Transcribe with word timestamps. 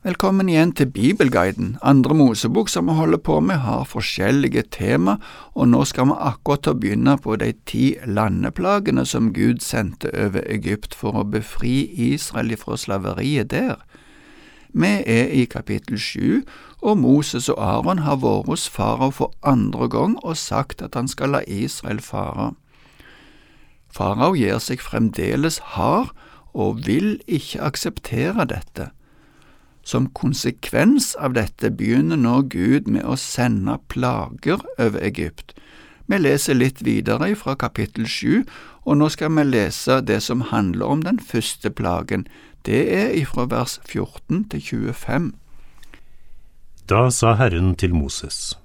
Velkommen 0.00 0.48
igjen 0.48 0.70
til 0.72 0.86
Bibelguiden. 0.88 1.74
Andre 1.82 2.14
Mosebok 2.16 2.70
som 2.72 2.86
vi 2.88 2.94
holder 2.96 3.18
på 3.20 3.34
med, 3.44 3.58
har 3.60 3.84
forskjellige 3.84 4.62
tema, 4.72 5.18
og 5.52 5.66
nå 5.68 5.82
skal 5.84 6.06
vi 6.08 6.14
akkurat 6.16 6.62
til 6.64 6.72
å 6.72 6.78
begynne 6.80 7.16
på 7.20 7.34
de 7.36 7.50
ti 7.68 7.82
landeplagene 8.08 9.02
som 9.04 9.26
Gud 9.36 9.58
sendte 9.60 10.08
over 10.16 10.46
Egypt 10.48 10.94
for 10.96 11.20
å 11.20 11.24
befri 11.28 11.82
Israel 11.92 12.56
fra 12.56 12.78
slaveriet 12.80 13.50
der. 13.52 13.82
Vi 14.72 14.88
er 15.04 15.34
i 15.36 15.44
kapittel 15.44 16.00
sju, 16.00 16.46
og 16.80 16.96
Moses 17.02 17.50
og 17.52 17.60
Aron 17.60 18.00
har 18.00 18.22
vært 18.22 18.48
hos 18.48 18.64
farao 18.72 19.10
for 19.12 19.34
andre 19.44 19.88
gang 19.92 20.14
og 20.22 20.40
sagt 20.40 20.80
at 20.80 20.96
han 20.96 21.12
skal 21.12 21.36
la 21.36 21.42
Israel 21.44 22.00
fare. 22.00 22.54
Farao 23.92 24.32
gir 24.32 24.64
seg 24.64 24.80
fremdeles 24.80 25.60
hard 25.76 26.16
og 26.56 26.86
vil 26.88 27.18
ikke 27.28 27.60
akseptere 27.68 28.48
dette. 28.48 28.88
Som 29.82 30.10
konsekvens 30.12 31.14
av 31.16 31.34
dette 31.34 31.70
begynner 31.72 32.20
nå 32.20 32.42
Gud 32.52 32.88
med 32.88 33.04
å 33.04 33.16
sende 33.18 33.78
plager 33.88 34.60
over 34.78 35.00
Egypt. 35.00 35.54
Vi 36.10 36.18
leser 36.18 36.58
litt 36.58 36.82
videre 36.82 37.30
fra 37.38 37.54
kapittel 37.54 38.06
sju, 38.10 38.42
og 38.82 38.98
nå 38.98 39.08
skal 39.14 39.30
vi 39.36 39.44
lese 39.46 40.00
det 40.02 40.18
som 40.26 40.42
handler 40.50 40.90
om 40.90 41.04
den 41.06 41.20
første 41.22 41.70
plagen. 41.70 42.26
Det 42.66 42.80
er 42.92 43.14
ifra 43.14 43.46
vers 43.46 43.78
14 43.86 44.48
til 44.50 44.64
25. 44.98 45.30
Da 46.90 47.06
sa 47.14 47.36
Herren 47.38 47.76
til 47.78 47.94
Moses, 47.94 48.58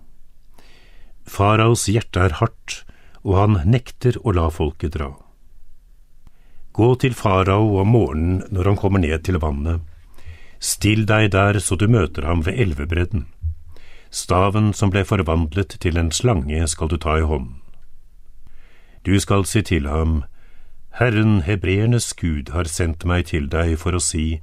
Faraos 1.25 1.85
hjerte 1.89 2.21
er 2.21 2.37
hardt, 2.41 2.81
og 3.25 3.37
han 3.37 3.59
nekter 3.65 4.17
å 4.21 4.34
la 4.34 4.49
folket 4.53 4.97
dra. 4.97 5.13
Gå 6.75 6.89
til 7.01 7.13
farao 7.17 7.77
om 7.81 7.93
morgenen 7.93 8.41
når 8.53 8.71
han 8.71 8.79
kommer 8.81 9.01
ned 9.01 9.23
til 9.25 9.39
vannet 9.41 9.85
Still 10.59 11.05
deg 11.05 11.31
der 11.31 11.59
så 11.59 11.75
du 11.75 11.87
møter 11.87 12.25
ham 12.25 12.45
ved 12.45 12.59
elvebredden. 12.59 13.27
Staven 14.09 14.71
som 14.73 14.91
ble 14.93 15.03
forvandlet 15.03 15.77
til 15.84 15.97
en 15.99 16.12
slange 16.12 16.67
skal 16.71 16.87
du 16.87 16.97
ta 16.97 17.17
i 17.20 17.25
hånden. 17.27 17.59
Du 19.05 19.20
skal 19.20 19.45
si 19.45 19.62
til 19.62 19.87
ham, 19.87 20.23
Herren 20.95 21.41
hebreernes 21.43 22.13
Gud 22.13 22.49
har 22.55 22.70
sendt 22.71 23.05
meg 23.05 23.27
til 23.29 23.49
deg 23.51 23.75
for 23.77 23.93
å 23.97 23.99
si, 24.01 24.39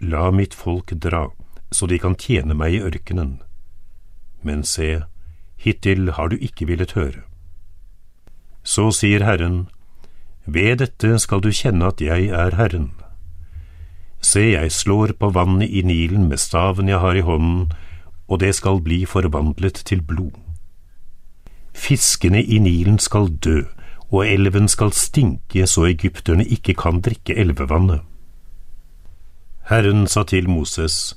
La 0.00 0.30
mitt 0.30 0.54
folk 0.54 0.92
dra, 1.04 1.28
så 1.72 1.86
de 1.86 1.98
kan 2.00 2.16
tjene 2.16 2.56
meg 2.56 2.74
i 2.74 2.80
ørkenen. 2.84 3.38
Men 4.42 4.64
se, 4.64 5.04
hittil 5.56 6.10
har 6.16 6.32
du 6.32 6.36
ikke 6.36 6.66
villet 6.66 6.96
høre. 6.96 7.22
Så 8.64 8.90
sier 8.90 9.24
Herren, 9.24 9.68
Ved 10.46 10.78
dette 10.78 11.18
skal 11.18 11.40
du 11.42 11.50
kjenne 11.50 11.88
at 11.90 12.00
jeg 12.00 12.28
er 12.30 12.54
Herren. 12.56 12.92
Se, 14.26 14.42
jeg 14.56 14.72
slår 14.72 15.12
på 15.20 15.28
vannet 15.30 15.70
i 15.70 15.84
Nilen 15.86 16.24
med 16.26 16.40
staven 16.42 16.88
jeg 16.90 16.98
har 16.98 17.14
i 17.14 17.22
hånden, 17.22 17.68
og 18.26 18.40
det 18.42 18.56
skal 18.58 18.80
bli 18.82 19.04
forvandlet 19.06 19.78
til 19.86 20.02
blod. 20.02 20.34
Fiskene 21.76 22.40
i 22.42 22.58
Nilen 22.58 22.98
skal 22.98 23.28
dø, 23.44 23.60
og 24.10 24.26
elven 24.26 24.66
skal 24.72 24.90
stinke 24.96 25.66
så 25.70 25.86
egypterne 25.92 26.46
ikke 26.58 26.74
kan 26.74 26.98
drikke 27.06 27.38
elvevannet. 27.38 28.02
Herren 29.70 30.06
sa 30.10 30.24
til 30.26 30.50
Moses, 30.50 31.14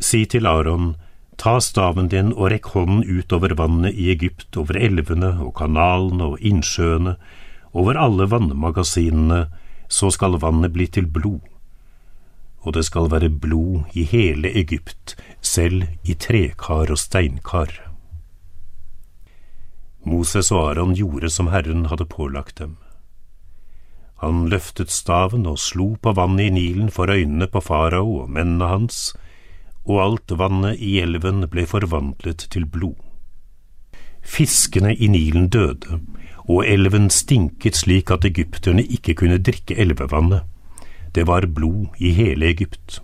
Si 0.00 0.24
til 0.26 0.46
Aron, 0.46 0.94
ta 1.38 1.60
staven 1.60 2.10
din 2.10 2.32
og 2.32 2.50
rekk 2.50 2.72
hånden 2.74 3.06
ut 3.06 3.32
over 3.32 3.54
vannet 3.54 3.94
i 3.94 4.10
Egypt, 4.10 4.56
over 4.56 4.78
elvene 4.78 5.36
og 5.38 5.54
kanalene 5.62 6.34
og 6.34 6.42
innsjøene, 6.42 7.14
over 7.72 7.98
alle 7.98 8.30
vannmagasinene, 8.30 9.44
så 9.88 10.10
skal 10.10 10.40
vannet 10.42 10.74
bli 10.74 10.90
til 10.90 11.06
blod 11.06 11.53
og 12.64 12.74
det 12.76 12.84
skal 12.88 13.10
være 13.12 13.30
blod 13.30 13.92
i 13.92 14.04
hele 14.08 14.50
Egypt, 14.56 15.16
selv 15.40 15.84
i 16.04 16.14
trekar 16.14 16.90
og 16.90 16.98
steinkar. 16.98 17.72
Moses 20.04 20.50
og 20.52 20.70
Aron 20.70 20.94
gjorde 20.96 21.30
som 21.32 21.48
Herren 21.52 21.86
hadde 21.92 22.08
pålagt 22.08 22.58
dem. 22.58 22.76
Han 24.20 24.48
løftet 24.48 24.92
staven 24.92 25.46
og 25.46 25.58
slo 25.60 25.94
på 26.00 26.12
vannet 26.16 26.48
i 26.48 26.54
Nilen 26.56 26.90
for 26.92 27.10
øynene 27.12 27.48
på 27.48 27.60
farao 27.60 28.22
og 28.22 28.30
mennene 28.30 28.68
hans, 28.68 29.12
og 29.84 30.00
alt 30.00 30.38
vannet 30.38 30.80
i 30.80 30.96
elven 31.00 31.44
ble 31.52 31.66
forvandlet 31.68 32.46
til 32.52 32.64
blod. 32.64 32.96
Fiskene 34.24 34.94
i 34.94 35.08
Nilen 35.12 35.50
døde, 35.52 36.00
og 36.48 36.64
elven 36.68 37.10
stinket 37.12 37.76
slik 37.76 38.10
at 38.10 38.24
egypterne 38.24 38.84
ikke 38.84 39.14
kunne 39.20 39.42
drikke 39.44 39.76
elvevannet 39.76 40.53
det 41.14 41.26
var 41.26 41.46
blod 41.46 41.94
i 41.98 42.10
hele 42.10 42.46
Egypt. 42.46 43.00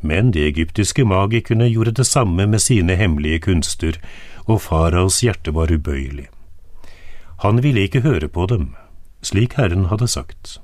Men 0.00 0.30
de 0.30 0.44
egyptiske 0.46 1.04
magikerne 1.04 1.66
gjorde 1.68 1.96
det 1.98 2.06
samme 2.06 2.46
med 2.46 2.62
sine 2.62 2.94
hemmelige 2.94 3.40
kunster, 3.48 3.98
og 4.46 4.62
faraos 4.62 5.20
hjerte 5.22 5.54
var 5.54 5.72
ubøyelig. 5.74 6.28
Han 7.42 7.62
ville 7.62 7.82
ikke 7.86 8.04
høre 8.06 8.28
på 8.28 8.46
dem, 8.46 8.70
slik 9.22 9.58
Herren 9.58 9.88
hadde 9.90 10.08
sagt. 10.08 10.60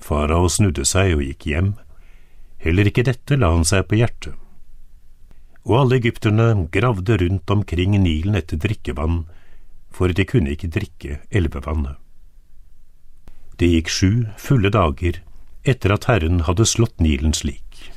Farao 0.00 0.48
snudde 0.48 0.84
seg 0.88 1.14
og 1.16 1.24
gikk 1.24 1.46
hjem, 1.46 1.72
heller 2.58 2.90
ikke 2.90 3.06
dette 3.06 3.38
la 3.38 3.52
han 3.54 3.66
seg 3.68 3.86
på 3.86 4.00
hjertet. 4.00 4.34
Og 5.68 5.76
alle 5.82 6.00
egypterne 6.00 6.66
gravde 6.72 7.18
rundt 7.20 7.50
omkring 7.52 7.94
Nilen 8.00 8.38
etter 8.38 8.58
drikkevann, 8.58 9.24
for 9.90 10.10
de 10.10 10.24
kunne 10.24 10.54
ikke 10.54 10.72
drikke 10.72 11.20
elvevannet. 11.30 11.98
Det 13.60 13.68
gikk 13.68 13.90
sju 13.92 14.12
fulle 14.40 14.70
dager 14.72 15.18
etter 15.68 15.92
at 15.92 16.06
Herren 16.08 16.46
hadde 16.46 16.64
slått 16.64 16.96
Nilen 17.04 17.34
slik. 17.36 17.90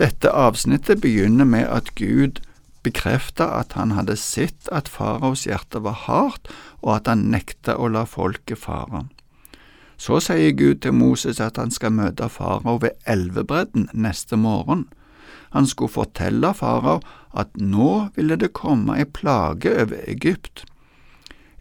Dette 0.00 0.30
avsnittet 0.32 1.02
begynner 1.02 1.44
med 1.44 1.68
at 1.68 1.90
Gud 2.00 2.40
bekrefta 2.82 3.50
at 3.58 3.76
han 3.76 3.92
hadde 3.92 4.16
sett 4.16 4.70
at 4.72 4.88
faraos 4.88 5.44
hjerte 5.46 5.82
var 5.84 5.98
hardt, 6.06 6.48
og 6.80 6.96
at 6.96 7.10
han 7.12 7.28
nekta 7.34 7.76
å 7.76 7.90
la 7.92 8.06
folket 8.08 8.64
fare. 8.64 9.04
Så 10.00 10.18
sier 10.24 10.56
Gud 10.56 10.80
til 10.82 10.96
Moses 10.96 11.38
at 11.44 11.60
han 11.60 11.70
skal 11.70 11.92
møte 11.94 12.26
farao 12.32 12.80
ved 12.82 12.96
elvebredden 13.04 13.90
neste 13.92 14.40
morgen. 14.40 14.88
Han 15.52 15.68
skulle 15.68 15.92
fortelle 15.92 16.54
farao 16.56 17.02
at 17.38 17.52
nå 17.60 18.08
ville 18.16 18.40
det 18.40 18.54
komme 18.56 18.96
ei 18.98 19.04
plage 19.04 19.70
over 19.84 20.00
Egypt. 20.08 20.64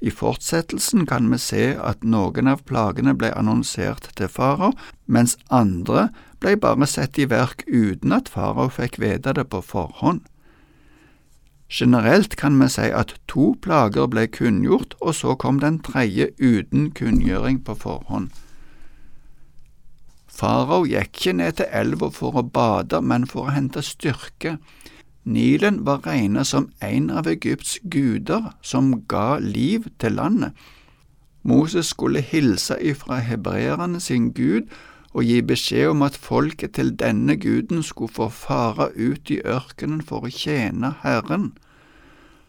I 0.02 0.10
fortsettelsen 0.10 1.06
kan 1.06 1.30
vi 1.30 1.38
se 1.38 1.66
at 1.78 2.04
noen 2.04 2.50
av 2.50 2.64
plagene 2.66 3.14
ble 3.14 3.30
annonsert 3.38 4.10
til 4.18 4.32
farao, 4.34 4.74
mens 5.06 5.38
andre 5.54 6.10
ble 6.42 6.56
bare 6.58 6.88
satt 6.90 7.20
i 7.22 7.28
verk 7.30 7.62
uten 7.70 8.16
at 8.18 8.32
farao 8.34 8.72
fikk 8.74 8.98
vite 9.04 9.36
det 9.38 9.46
på 9.54 9.62
forhånd. 9.62 10.24
Generelt 11.72 12.36
kan 12.36 12.58
vi 12.60 12.68
si 12.68 12.90
at 12.92 13.14
to 13.32 13.54
plager 13.64 14.10
ble 14.12 14.26
kunngjort, 14.28 14.98
og 15.00 15.16
så 15.16 15.38
kom 15.40 15.62
den 15.62 15.80
tredje 15.86 16.32
uten 16.42 16.90
kunngjøring 16.98 17.62
på 17.64 17.78
forhånd. 17.86 18.34
Farao 20.28 20.84
gikk 20.90 21.14
ikke 21.14 21.38
ned 21.38 21.60
til 21.60 21.70
elva 21.72 22.10
for 22.12 22.42
å 22.42 22.44
bade, 22.44 23.00
men 23.06 23.30
for 23.30 23.48
å 23.48 23.54
hente 23.54 23.86
styrke. 23.86 24.58
Nilen 25.24 25.86
var 25.86 26.02
regnet 26.06 26.48
som 26.48 26.72
en 26.82 27.10
av 27.10 27.28
Egypts 27.28 27.78
guder 27.84 28.54
som 28.62 29.04
ga 29.08 29.38
liv 29.40 29.86
til 30.00 30.18
landet. 30.18 30.54
Moses 31.44 31.86
skulle 31.94 32.22
hilse 32.22 32.78
ifra 32.82 33.20
hebreerne 33.22 34.00
sin 34.00 34.32
gud 34.34 34.70
og 35.14 35.24
gi 35.24 35.42
beskjed 35.42 35.90
om 35.92 36.02
at 36.06 36.18
folket 36.18 36.74
til 36.78 36.94
denne 36.98 37.36
guden 37.38 37.84
skulle 37.84 38.14
få 38.14 38.30
fare 38.30 38.90
ut 38.96 39.30
i 39.30 39.42
ørkenen 39.46 40.02
for 40.02 40.26
å 40.26 40.34
tjene 40.34 40.94
Herren. 41.02 41.52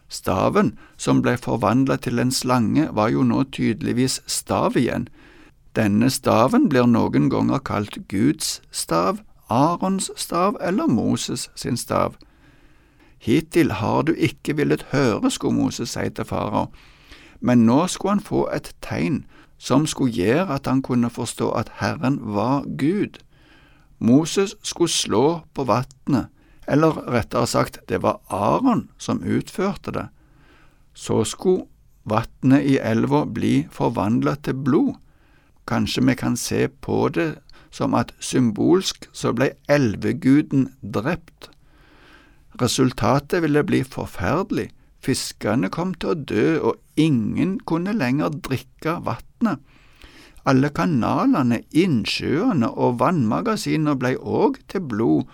Staven, 0.09 0.77
som 0.97 1.21
ble 1.21 1.35
forvandlet 1.41 2.05
til 2.05 2.21
en 2.21 2.31
slange, 2.31 2.87
var 2.93 3.09
jo 3.09 3.23
nå 3.25 3.43
tydeligvis 3.49 4.21
stav 4.29 4.77
igjen. 4.77 5.07
Denne 5.75 6.09
staven 6.13 6.69
blir 6.69 6.85
noen 6.85 7.29
ganger 7.33 7.63
kalt 7.65 7.97
Guds 8.07 8.61
stav, 8.71 9.23
Arons 9.49 10.11
stav 10.15 10.57
eller 10.61 10.87
Moses 10.87 11.49
sin 11.55 11.77
stav. 11.77 12.13
Hittil 13.23 13.71
har 13.79 14.01
du 14.03 14.11
ikke 14.13 14.57
villet 14.57 14.87
høre, 14.91 15.31
skulle 15.31 15.55
Moses 15.55 15.95
si 15.95 16.09
til 16.11 16.27
farao, 16.27 16.67
men 17.39 17.63
nå 17.67 17.85
skulle 17.87 18.17
han 18.17 18.23
få 18.23 18.47
et 18.51 18.73
tegn 18.83 19.23
som 19.63 19.85
skulle 19.87 20.11
gjøre 20.11 20.57
at 20.57 20.67
han 20.67 20.81
kunne 20.83 21.09
forstå 21.09 21.51
at 21.55 21.71
Herren 21.79 22.19
var 22.35 22.65
Gud. 22.79 23.21
Moses 23.99 24.55
skulle 24.63 24.91
slå 24.91 25.27
på 25.55 25.63
vannet, 25.63 26.27
eller 26.67 26.99
rettere 27.07 27.47
sagt, 27.47 27.79
det 27.89 28.01
var 28.03 28.19
Aron 28.27 28.89
som 28.97 29.23
utførte 29.23 29.91
det. 29.95 30.07
Så 30.93 31.23
skulle 31.23 31.67
vannet 32.03 32.67
i 32.67 32.77
elva 32.83 33.23
bli 33.25 33.67
forvandlet 33.71 34.43
til 34.43 34.59
blod. 34.59 34.93
Kanskje 35.67 36.03
vi 36.03 36.15
kan 36.19 36.35
se 36.35 36.67
på 36.67 37.07
det 37.07 37.37
som 37.71 37.95
at 37.95 38.11
symbolsk 38.19 39.07
så 39.15 39.31
ble 39.31 39.53
elveguden 39.71 40.73
drept. 40.83 41.52
Resultatet 42.61 43.41
ville 43.41 43.63
bli 43.65 43.81
forferdelig, 43.83 44.69
fiskene 45.03 45.69
kom 45.73 45.93
til 45.97 46.13
å 46.13 46.19
dø, 46.31 46.47
og 46.69 46.99
ingen 46.99 47.57
kunne 47.65 47.95
lenger 47.97 48.35
drikke 48.45 48.99
vannet. 49.07 49.61
Alle 50.45 50.69
kanalene, 50.75 51.61
innsjøene 51.71 52.69
og 52.69 52.99
vannmagasiner 52.99 53.95
blei 53.95 54.13
òg 54.19 54.59
til 54.69 54.83
blod, 54.91 55.29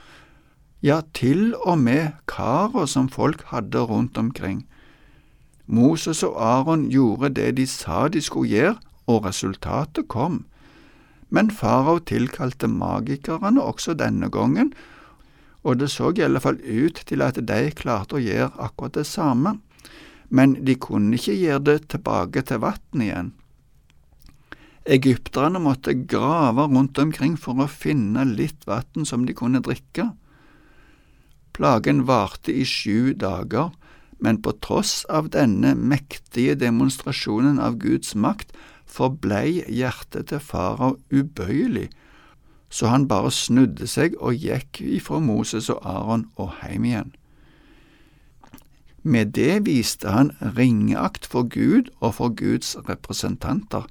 ja, 0.85 1.01
til 1.13 1.55
og 1.59 1.81
med 1.81 2.13
karer 2.29 2.85
som 2.87 3.09
folk 3.11 3.43
hadde 3.49 3.81
rundt 3.89 4.17
omkring. 4.17 4.63
Moses 5.67 6.23
og 6.23 6.37
Aron 6.41 6.87
gjorde 6.89 7.33
det 7.35 7.49
de 7.57 7.65
sa 7.67 8.07
de 8.07 8.21
skulle 8.21 8.53
gjøre, 8.53 8.77
og 9.09 9.25
resultatet 9.25 10.07
kom. 10.07 10.45
Men 11.29 11.51
farao 11.51 11.99
tilkalte 11.99 12.69
magikerne 12.69 13.61
også 13.61 13.93
denne 13.97 14.29
gangen, 14.33 14.71
og 15.63 15.79
det 15.81 15.89
så 15.91 16.11
i 16.15 16.23
alle 16.23 16.41
fall 16.43 16.59
ut 16.63 17.01
til 17.05 17.23
at 17.25 17.39
de 17.39 17.59
klarte 17.75 18.17
å 18.17 18.23
gjøre 18.23 18.53
akkurat 18.63 18.99
det 18.99 19.07
samme, 19.09 19.57
men 20.29 20.55
de 20.65 20.75
kunne 20.79 21.17
ikke 21.17 21.35
gjøre 21.35 21.65
det 21.67 21.77
tilbake 21.95 22.45
til 22.45 22.61
vannet 22.63 23.05
igjen. 23.05 23.33
Egypterne 24.89 25.59
måtte 25.61 25.93
grave 26.09 26.65
rundt 26.69 26.97
omkring 27.01 27.35
for 27.37 27.59
å 27.61 27.67
finne 27.69 28.23
litt 28.25 28.65
vann 28.69 29.05
som 29.05 29.25
de 29.27 29.35
kunne 29.37 29.61
drikke. 29.61 30.07
Plagen 31.53 32.05
varte 32.07 32.53
i 32.55 32.63
sju 32.65 33.13
dager, 33.13 33.73
men 34.19 34.39
på 34.41 34.55
tross 34.63 35.03
av 35.11 35.29
denne 35.35 35.75
mektige 35.75 36.55
demonstrasjonen 36.59 37.59
av 37.61 37.77
Guds 37.83 38.15
makt 38.15 38.55
forblei 38.89 39.61
hjertet 39.67 40.31
til 40.31 40.41
farao 40.43 40.97
ubøyelig, 41.13 41.89
så 42.69 42.87
han 42.87 43.07
bare 43.07 43.31
snudde 43.33 43.87
seg 43.89 44.15
og 44.19 44.37
gikk 44.37 44.81
ifra 44.81 45.19
Moses 45.19 45.69
og 45.73 45.81
Aron 45.85 46.27
og 46.37 46.53
heim 46.61 46.85
igjen. 46.85 47.13
Med 49.03 49.31
det 49.33 49.65
viste 49.65 50.11
han 50.11 50.33
ringeakt 50.57 51.25
for 51.25 51.47
Gud 51.49 51.89
og 51.99 52.15
for 52.19 52.29
Guds 52.35 52.75
representanter. 52.89 53.87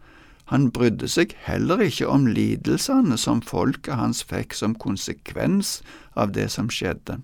Han 0.53 0.71
brydde 0.71 1.09
seg 1.09 1.35
heller 1.45 1.81
ikke 1.85 2.09
om 2.09 2.27
lidelsene 2.27 3.19
som 3.21 3.41
folket 3.43 3.99
hans 3.99 4.23
fikk 4.25 4.55
som 4.57 4.77
konsekvens 4.77 5.81
av 6.15 6.33
det 6.37 6.51
som 6.53 6.71
skjedde. 6.73 7.19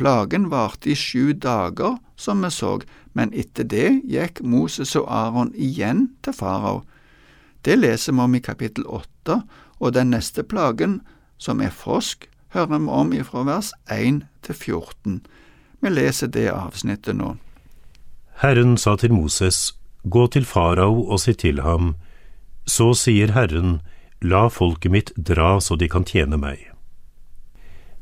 Plagen 0.00 0.48
varte 0.50 0.90
i 0.90 0.96
sju 0.96 1.34
dager, 1.36 1.98
som 2.16 2.40
vi 2.42 2.50
så, 2.54 2.78
men 3.12 3.34
etter 3.36 3.66
det 3.68 4.00
gikk 4.08 4.40
Moses 4.40 4.94
og 4.96 5.10
Aron 5.12 5.52
igjen 5.52 6.08
til 6.24 6.32
farao. 6.32 6.80
Det 7.66 7.76
leser 7.76 8.16
vi 8.16 8.24
om 8.24 8.34
i 8.34 8.40
kapittel 8.40 8.86
åtte, 8.88 9.42
og 9.80 9.94
den 9.96 10.12
neste 10.14 10.44
plagen, 10.44 11.00
som 11.38 11.60
er 11.60 11.72
frosk, 11.72 12.28
hører 12.54 12.78
vi 12.78 12.88
om 13.00 13.12
ifra 13.16 13.44
vers 13.48 13.72
1 13.88 14.22
til 14.44 14.54
14. 14.54 15.20
Vi 15.80 15.90
leser 15.90 16.28
det 16.28 16.50
avsnittet 16.52 17.16
nå. 17.16 17.36
Herren 18.44 18.76
sa 18.76 18.96
til 18.96 19.12
Moses, 19.12 19.72
Gå 20.02 20.26
til 20.32 20.46
farao 20.48 21.02
og 21.12 21.20
si 21.20 21.34
til 21.34 21.60
ham, 21.60 21.94
Så 22.64 22.94
sier 22.94 23.32
Herren, 23.32 23.80
La 24.22 24.48
folket 24.48 24.92
mitt 24.92 25.12
dra 25.16 25.60
så 25.60 25.76
de 25.76 25.88
kan 25.88 26.04
tjene 26.04 26.36
meg. 26.36 26.70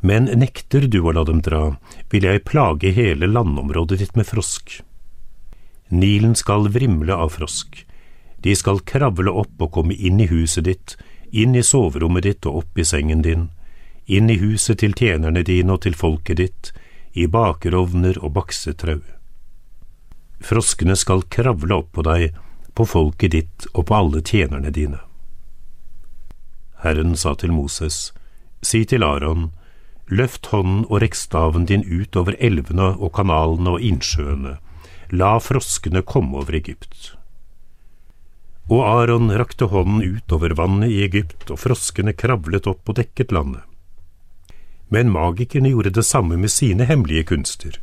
Men 0.00 0.26
nekter 0.38 0.86
du 0.86 1.00
å 1.06 1.12
la 1.14 1.24
dem 1.26 1.40
dra, 1.42 1.78
vil 2.10 2.26
jeg 2.26 2.44
plage 2.46 2.90
hele 2.94 3.26
landområdet 3.26 3.98
ditt 3.98 4.16
med 4.18 4.26
frosk. 4.26 4.80
Nilen 5.90 6.34
skal 6.38 6.68
vrimle 6.74 7.14
av 7.14 7.34
frosk. 7.34 7.84
De 8.42 8.54
skal 8.54 8.82
kravle 8.86 9.30
opp 9.30 9.62
og 9.62 9.72
komme 9.74 9.94
inn 9.94 10.20
i 10.22 10.28
huset 10.30 10.66
ditt, 10.66 10.96
inn 11.30 11.56
i 11.56 11.62
soverommet 11.62 12.24
ditt 12.24 12.46
og 12.46 12.62
opp 12.62 12.78
i 12.78 12.84
sengen 12.84 13.22
din, 13.22 13.48
inn 14.06 14.30
i 14.30 14.38
huset 14.40 14.80
til 14.80 14.94
tjenerne 14.96 15.42
dine 15.44 15.74
og 15.76 15.82
til 15.84 15.96
folket 15.96 16.40
ditt, 16.40 16.72
i 17.12 17.26
bakerovner 17.26 18.18
og 18.22 18.32
baksetrau. 18.36 19.02
Froskene 20.40 20.96
skal 20.96 21.26
kravle 21.28 21.80
opp 21.82 21.92
på 21.96 22.04
deg, 22.06 22.32
på 22.74 22.86
folket 22.86 23.34
ditt 23.34 23.66
og 23.74 23.88
på 23.88 23.94
alle 23.96 24.22
tjenerne 24.22 24.70
dine. 24.70 25.00
Herren 26.84 27.16
sa 27.18 27.34
til 27.34 27.50
Moses, 27.50 28.12
si 28.62 28.84
til 28.86 29.02
Aron, 29.02 29.50
løft 30.06 30.52
hånden 30.52 30.84
og 30.86 31.02
rekk 31.02 31.18
staven 31.18 31.66
din 31.66 31.82
ut 31.82 32.16
over 32.16 32.38
elvene 32.38 32.92
og 32.94 33.16
kanalene 33.18 33.74
og 33.74 33.84
innsjøene, 33.84 34.56
la 35.10 35.36
froskene 35.42 36.04
komme 36.06 36.38
over 36.38 36.54
Egypt. 36.54 37.17
Og 38.68 38.82
Aron 38.84 39.30
rakte 39.32 39.70
hånden 39.72 40.02
ut 40.04 40.32
over 40.32 40.52
vannet 40.58 40.92
i 40.92 41.02
Egypt, 41.06 41.48
og 41.48 41.60
froskene 41.62 42.12
kravlet 42.12 42.68
opp 42.68 42.88
og 42.88 42.98
dekket 43.00 43.32
landet. 43.32 43.64
Men 44.92 45.12
magikerne 45.12 45.72
gjorde 45.72 45.94
det 45.96 46.04
samme 46.04 46.36
med 46.36 46.52
sine 46.52 46.84
hemmelige 46.88 47.30
kunster. 47.32 47.80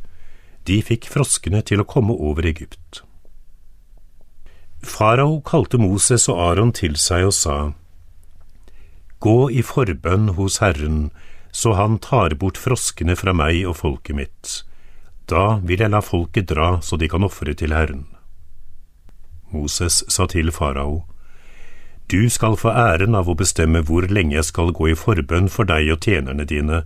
De 0.66 0.78
fikk 0.82 1.08
froskene 1.10 1.62
til 1.62 1.82
å 1.82 1.86
komme 1.86 2.14
over 2.14 2.46
Egypt. 2.46 3.02
Farao 4.86 5.40
kalte 5.46 5.78
Moses 5.78 6.28
og 6.30 6.40
Aron 6.50 6.72
til 6.74 6.96
seg 6.98 7.26
og 7.30 7.34
sa, 7.34 7.56
Gå 9.18 9.50
i 9.50 9.62
forbønn 9.64 10.34
hos 10.36 10.60
Herren, 10.62 11.10
så 11.50 11.72
han 11.78 11.98
tar 11.98 12.36
bort 12.38 12.58
froskene 12.60 13.16
fra 13.16 13.32
meg 13.34 13.62
og 13.66 13.78
folket 13.80 14.18
mitt. 14.18 14.50
Da 15.26 15.58
vil 15.64 15.82
jeg 15.82 15.90
la 15.90 16.02
folket 16.04 16.50
dra 16.52 16.76
så 16.84 16.98
de 17.00 17.08
kan 17.10 17.24
ofre 17.26 17.54
til 17.58 17.74
Herren. 17.74 18.04
Moses 19.50 20.04
sa 20.08 20.26
til 20.26 20.50
farao, 20.52 21.04
Du 22.10 22.30
skal 22.30 22.56
få 22.56 22.70
æren 22.70 23.14
av 23.18 23.28
å 23.28 23.34
bestemme 23.34 23.82
hvor 23.82 24.06
lenge 24.06 24.36
jeg 24.36 24.44
skal 24.44 24.72
gå 24.72 24.92
i 24.92 24.94
forbønn 24.94 25.48
for 25.50 25.66
deg 25.66 25.90
og 25.90 26.04
tjenerne 26.06 26.44
dine 26.46 26.84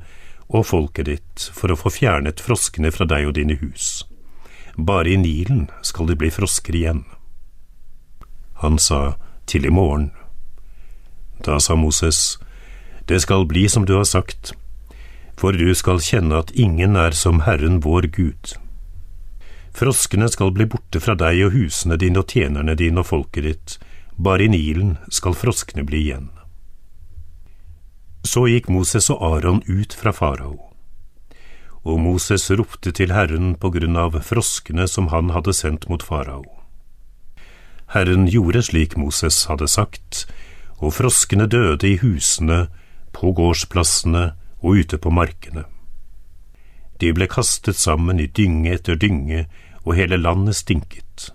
og 0.48 0.66
folket 0.66 1.06
ditt 1.06 1.50
for 1.52 1.70
å 1.70 1.76
få 1.76 1.92
fjernet 1.92 2.40
froskene 2.40 2.90
fra 2.90 3.04
deg 3.04 3.28
og 3.28 3.34
dine 3.36 3.58
hus. 3.60 4.06
Bare 4.76 5.12
i 5.12 5.18
Nilen 5.20 5.68
skal 5.82 6.08
det 6.08 6.16
bli 6.22 6.30
frosker 6.32 6.76
igjen. 6.76 7.04
Han 8.64 8.78
sa, 8.78 9.16
Til 9.46 9.66
i 9.66 9.70
morgen. 9.70 10.12
Da 11.44 11.58
sa 11.60 11.74
Moses, 11.74 12.38
Det 13.06 13.20
skal 13.20 13.46
bli 13.46 13.68
som 13.68 13.84
du 13.84 13.96
har 13.96 14.04
sagt, 14.04 14.52
for 15.36 15.52
du 15.52 15.74
skal 15.74 16.00
kjenne 16.00 16.38
at 16.38 16.52
ingen 16.54 16.96
er 16.96 17.10
som 17.10 17.40
Herren 17.40 17.80
vår 17.80 18.06
Gud. 18.14 18.54
Froskene 19.76 20.28
skal 20.28 20.52
bli 20.52 20.66
borte 20.66 21.00
fra 21.00 21.14
deg 21.14 21.44
og 21.46 21.54
husene 21.54 21.96
dine 22.00 22.22
og 22.22 22.32
tjenerne 22.32 22.74
dine 22.78 23.02
og 23.02 23.10
folket 23.10 23.46
ditt, 23.46 23.76
bare 24.18 24.44
i 24.44 24.50
Nilen 24.52 24.96
skal 25.08 25.36
froskene 25.38 25.86
bli 25.86 26.02
igjen. 26.08 26.28
Så 28.26 28.44
gikk 28.50 28.68
Moses 28.68 29.08
og 29.12 29.22
Aron 29.24 29.62
ut 29.68 29.94
fra 29.96 30.12
farao. 30.12 30.58
Og 31.88 32.00
Moses 32.02 32.50
ropte 32.52 32.92
til 32.92 33.14
Herren 33.16 33.54
på 33.56 33.70
grunn 33.72 33.96
av 33.96 34.18
froskene 34.26 34.84
som 34.90 35.08
han 35.14 35.32
hadde 35.32 35.56
sendt 35.56 35.88
mot 35.88 36.04
farao. 36.04 36.44
Herren 37.94 38.28
gjorde 38.28 38.62
slik 38.68 38.98
Moses 39.00 39.46
hadde 39.48 39.66
sagt, 39.70 40.26
og 40.78 40.94
froskene 40.98 41.48
døde 41.50 41.88
i 41.88 41.96
husene, 42.02 42.68
på 43.12 43.32
gårdsplassene 43.34 44.30
og 44.60 44.84
ute 44.84 44.98
på 45.00 45.10
markene. 45.10 45.64
De 47.00 47.12
ble 47.16 47.26
kastet 47.30 47.76
sammen 47.80 48.20
i 48.20 48.28
dynge 48.28 48.74
etter 48.76 48.98
dynge, 49.00 49.46
og 49.84 49.96
hele 49.96 50.18
landet 50.20 50.58
stinket. 50.60 51.30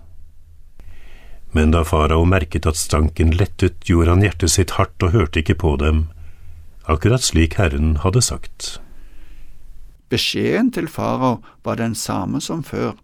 Men 1.56 1.72
da 1.74 1.82
farao 1.88 2.24
merket 2.28 2.66
at 2.68 2.78
stanken 2.78 3.32
lettet, 3.34 3.80
gjorde 3.88 4.12
han 4.14 4.22
hjertet 4.22 4.52
sitt 4.52 4.76
hardt 4.78 5.02
og 5.02 5.14
hørte 5.16 5.42
ikke 5.42 5.58
på 5.62 5.76
dem, 5.80 6.06
akkurat 6.86 7.24
slik 7.24 7.56
Herren 7.58 7.96
hadde 8.04 8.22
sagt. 8.22 8.76
Beskjeden 10.12 10.70
til 10.70 10.86
farao 10.88 11.40
var 11.64 11.80
den 11.80 11.94
samme 11.98 12.40
som 12.40 12.62
før, 12.62 12.94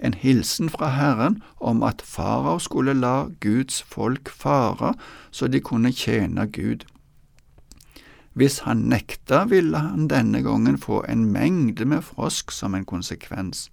en 0.00 0.14
hilsen 0.14 0.70
fra 0.72 0.88
Herren 0.96 1.42
om 1.60 1.82
at 1.82 2.02
farao 2.06 2.58
skulle 2.58 2.94
la 2.96 3.28
Guds 3.40 3.82
folk 3.82 4.30
fare 4.32 4.94
så 5.30 5.48
de 5.48 5.60
kunne 5.60 5.92
tjene 5.92 6.46
Gud. 6.46 6.86
Hvis 8.38 8.60
han 8.62 8.86
nekta, 8.90 9.44
ville 9.50 9.78
han 9.78 10.06
denne 10.08 10.42
gangen 10.46 10.78
få 10.78 11.02
en 11.08 11.26
mengde 11.32 11.84
med 11.84 12.04
frosk 12.06 12.52
som 12.54 12.74
en 12.74 12.86
konsekvens. 12.86 13.68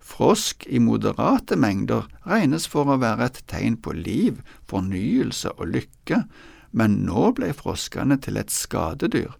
Frosk 0.00 0.66
i 0.68 0.78
moderate 0.78 1.56
mengder 1.56 2.08
regnes 2.26 2.66
for 2.68 2.90
å 2.90 2.98
være 3.00 3.30
et 3.30 3.42
tegn 3.48 3.78
på 3.80 3.94
liv, 3.96 4.40
fornyelse 4.68 5.54
og 5.56 5.70
lykke, 5.76 6.24
men 6.72 7.00
nå 7.06 7.30
ble 7.38 7.52
froskene 7.56 8.18
til 8.20 8.36
et 8.40 8.52
skadedyr. 8.52 9.32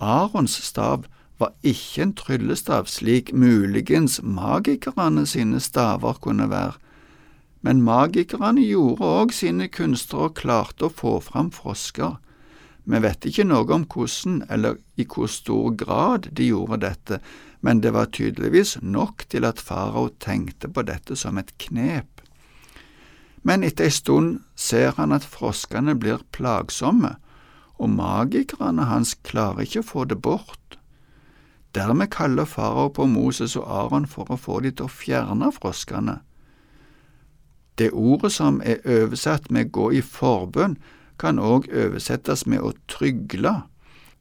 Arons 0.00 0.56
stav 0.64 1.04
var 1.38 1.52
ikke 1.66 2.02
en 2.02 2.14
tryllestav 2.16 2.88
slik 2.90 3.32
muligens 3.34 4.20
magikerne 4.22 5.26
sine 5.26 5.60
staver 5.60 6.18
kunne 6.22 6.48
være, 6.50 6.78
men 7.64 7.82
magikerne 7.82 8.62
gjorde 8.62 9.08
òg 9.08 9.32
sine 9.32 9.70
kunster 9.72 10.28
og 10.28 10.36
klarte 10.36 10.88
å 10.88 10.92
få 10.92 11.16
fram 11.24 11.50
frosker. 11.54 12.18
Vi 12.84 13.00
vet 13.00 13.24
ikke 13.24 13.46
noe 13.48 13.64
om 13.72 13.86
hvordan 13.88 14.42
eller 14.52 14.76
i 15.00 15.06
hvor 15.08 15.30
stor 15.32 15.72
grad 15.80 16.28
de 16.36 16.50
gjorde 16.50 16.82
dette, 16.84 17.20
men 17.64 17.80
det 17.80 17.94
var 17.96 18.12
tydeligvis 18.12 18.76
nok 18.82 19.24
til 19.32 19.46
at 19.48 19.62
farao 19.62 20.10
tenkte 20.20 20.68
på 20.68 20.84
dette 20.84 21.16
som 21.16 21.40
et 21.40 21.54
knep. 21.58 22.20
Men 23.44 23.64
etter 23.64 23.88
ei 23.88 23.92
stund 23.92 24.42
ser 24.56 24.92
han 24.98 25.12
at 25.16 25.24
froskene 25.24 25.96
blir 25.96 26.20
plagsomme, 26.32 27.14
og 27.80 27.90
magikerne 27.90 28.84
hans 28.88 29.14
klarer 29.26 29.64
ikke 29.64 29.80
å 29.80 29.88
få 29.88 30.04
det 30.08 30.20
bort. 30.20 30.78
Dermed 31.74 32.12
kaller 32.12 32.46
farao 32.46 32.92
på 32.92 33.08
Moses 33.10 33.56
og 33.56 33.66
Aron 33.66 34.06
for 34.06 34.30
å 34.30 34.38
få 34.38 34.60
de 34.60 34.70
til 34.70 34.86
å 34.86 34.92
fjerne 34.92 35.50
froskene. 35.56 36.20
Det 37.74 37.90
ordet 37.90 38.30
som 38.32 38.60
er 38.62 38.84
oversatt 38.86 39.50
med 39.50 39.72
gå 39.74 39.88
i 39.98 40.04
forbønn, 40.04 40.76
kan 41.18 41.38
òg 41.38 41.68
oversettes 41.72 42.46
med 42.46 42.60
å 42.60 42.72
trygle. 42.88 43.62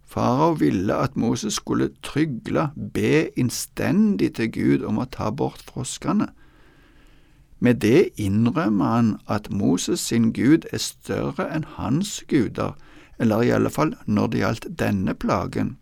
Farao 0.06 0.54
ville 0.60 0.94
at 0.94 1.18
Moses 1.18 1.58
skulle 1.58 1.90
trygle, 2.06 2.70
be 2.94 3.30
innstendig 3.40 4.36
til 4.38 4.52
Gud 4.52 4.86
om 4.86 5.00
å 5.02 5.10
ta 5.10 5.32
bort 5.32 5.64
froskene. 5.66 6.30
Med 7.60 7.80
det 7.82 8.10
innrømmer 8.20 8.86
han 8.86 9.14
at 9.28 9.50
Moses 9.50 10.00
sin 10.00 10.34
Gud 10.34 10.68
er 10.72 10.84
større 10.84 11.48
enn 11.56 11.64
hans 11.78 12.24
guder, 12.28 12.76
eller 13.18 13.42
i 13.42 13.54
alle 13.56 13.70
fall 13.72 13.96
når 14.06 14.28
det 14.28 14.40
gjaldt 14.42 14.68
denne 14.80 15.14
plagen. 15.16 15.78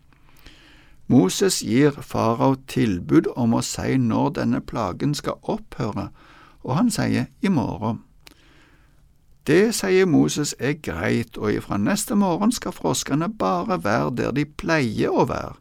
Moses 1.08 1.60
gir 1.60 1.90
farao 1.90 2.54
tilbud 2.70 3.26
om 3.36 3.56
å 3.58 3.64
si 3.66 3.98
når 3.98 4.30
denne 4.38 4.60
plagen 4.60 5.12
skal 5.18 5.40
opphøre, 5.42 6.08
og 6.62 6.76
han 6.78 6.90
sier 6.94 7.26
i 7.42 7.50
morgen. 7.50 8.00
Det, 9.46 9.74
sier 9.74 10.06
Moses, 10.06 10.54
er 10.58 10.72
greit, 10.72 11.36
og 11.36 11.52
ifra 11.52 11.76
neste 11.76 12.14
morgen 12.14 12.52
skal 12.52 12.72
froskene 12.72 13.28
bare 13.38 13.80
være 13.84 14.14
der 14.16 14.30
de 14.36 14.44
pleier 14.46 15.10
å 15.10 15.26
være. 15.26 15.58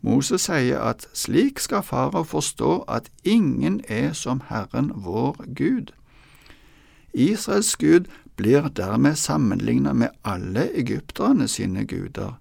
Moses 0.00 0.46
sier 0.46 0.80
at 0.80 1.08
slik 1.12 1.60
skal 1.60 1.82
farao 1.84 2.22
forstå 2.24 2.84
at 2.88 3.10
ingen 3.24 3.80
er 3.88 4.12
som 4.16 4.40
Herren 4.48 4.92
vår 4.94 5.42
Gud. 5.58 5.90
Israels 7.12 7.76
Gud 7.76 8.06
blir 8.36 8.68
dermed 8.68 9.18
sammenlignet 9.18 9.96
med 9.96 10.08
alle 10.24 10.70
egypterne 10.78 11.48
sine 11.48 11.84
guder. 11.84 12.38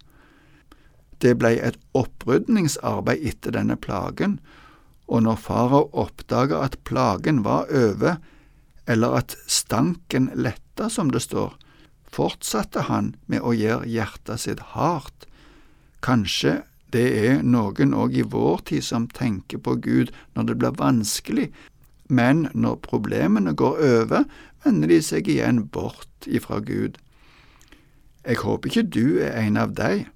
Det 1.21 1.33
ble 1.39 1.57
et 1.59 1.75
opprydningsarbeid 1.97 3.25
etter 3.33 3.57
denne 3.57 3.75
plagen, 3.75 4.39
og 5.07 5.25
når 5.25 5.41
farao 5.41 5.89
oppdaga 5.91 6.61
at 6.63 6.77
plagen 6.85 7.43
var 7.43 7.67
over, 7.73 8.21
eller 8.89 9.19
at 9.21 9.35
stanken 9.45 10.31
letta, 10.33 10.89
som 10.89 11.11
det 11.13 11.21
står, 11.21 11.53
fortsatte 12.09 12.87
han 12.89 13.13
med 13.29 13.45
å 13.45 13.53
gjøre 13.53 13.89
hjertet 13.89 14.41
sitt 14.45 14.63
hardt. 14.73 15.27
Kanskje 16.01 16.63
det 16.89 17.05
er 17.19 17.43
noen 17.45 17.93
òg 17.93 18.15
i 18.17 18.25
vår 18.25 18.63
tid 18.71 18.85
som 18.87 19.05
tenker 19.13 19.61
på 19.61 19.75
Gud 19.83 20.09
når 20.33 20.49
det 20.49 20.55
blir 20.61 20.79
vanskelig, 20.79 21.49
men 22.09 22.47
når 22.57 22.79
problemene 22.87 23.53
går 23.53 23.77
over, 23.85 24.25
vender 24.65 24.89
de 24.89 24.97
seg 25.05 25.29
igjen 25.29 25.67
bort 25.69 26.25
ifra 26.25 26.57
Gud. 26.65 26.97
Jeg 28.25 28.41
håper 28.41 28.71
ikke 28.71 28.89
du 28.89 29.21
er 29.21 29.37
en 29.43 29.61
av 29.61 29.77
deg, 29.77 30.07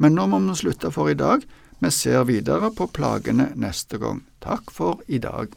men 0.00 0.16
nå 0.16 0.24
må 0.32 0.40
vi 0.48 0.56
slutte 0.62 0.88
for 0.94 1.12
i 1.12 1.18
dag. 1.18 1.44
Vi 1.84 1.92
ser 1.92 2.24
videre 2.24 2.72
på 2.72 2.88
plagene 2.88 3.50
neste 3.60 4.00
gang. 4.00 4.24
Takk 4.40 4.72
for 4.72 5.04
i 5.12 5.20
dag. 5.20 5.52